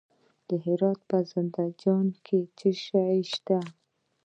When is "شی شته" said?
2.83-3.59